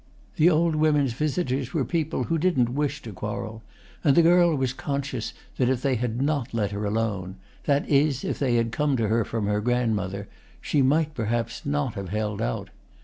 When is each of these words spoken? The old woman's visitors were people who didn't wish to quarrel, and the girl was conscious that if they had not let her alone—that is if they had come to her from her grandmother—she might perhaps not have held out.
The 0.37 0.49
old 0.49 0.75
woman's 0.75 1.13
visitors 1.13 1.75
were 1.75 1.85
people 1.85 2.23
who 2.23 2.39
didn't 2.39 2.69
wish 2.73 3.03
to 3.03 3.11
quarrel, 3.13 3.61
and 4.03 4.15
the 4.17 4.23
girl 4.23 4.55
was 4.55 4.73
conscious 4.73 5.31
that 5.57 5.69
if 5.69 5.83
they 5.83 5.93
had 5.93 6.19
not 6.19 6.55
let 6.55 6.71
her 6.71 6.85
alone—that 6.85 7.87
is 7.87 8.23
if 8.23 8.39
they 8.39 8.55
had 8.55 8.71
come 8.71 8.97
to 8.97 9.09
her 9.09 9.23
from 9.23 9.45
her 9.45 9.61
grandmother—she 9.61 10.81
might 10.81 11.13
perhaps 11.13 11.67
not 11.67 11.93
have 11.93 12.09
held 12.09 12.41
out. 12.41 12.71